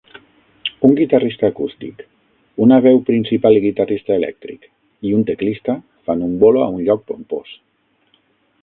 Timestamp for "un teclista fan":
5.21-6.27